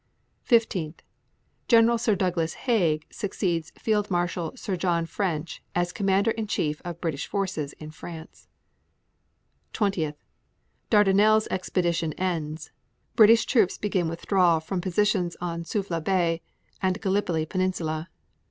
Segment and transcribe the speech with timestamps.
[0.45, 0.95] 15.
[1.67, 1.95] Gen.
[1.99, 7.27] Sir Douglas Haig succeeds Field Marshal Sir John French as Commander in Chief of British
[7.27, 8.47] forces in France.
[9.73, 10.13] 20.
[10.89, 12.71] Dardanelles expedition ends;
[13.15, 16.41] British troops begin withdrawal from positions on Suvla Bay
[16.81, 18.09] and Gallipoli Peninsula.